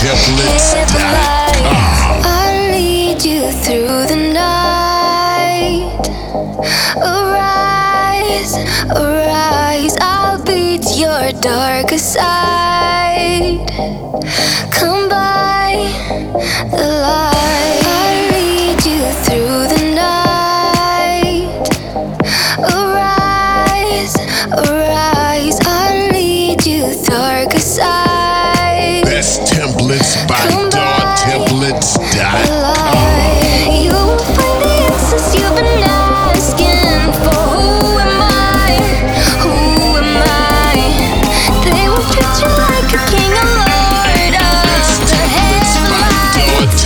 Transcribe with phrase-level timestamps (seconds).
[0.00, 1.54] templates.com.
[2.26, 5.90] I lead you through the night.
[6.96, 8.54] Arise,
[8.90, 9.96] arise.
[10.00, 13.66] I'll beat your darkest side.
[14.70, 15.88] Come by
[16.70, 17.82] the light.
[17.86, 20.24] I lead you through the night.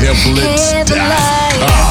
[0.00, 1.87] By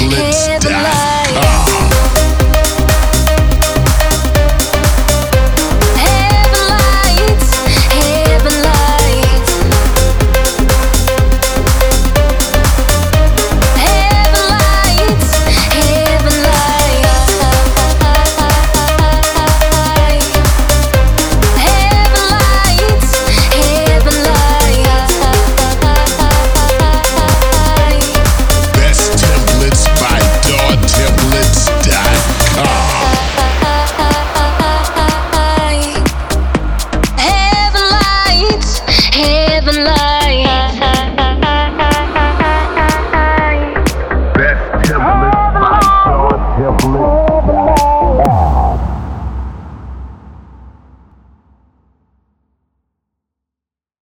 [0.00, 1.57] Let's die.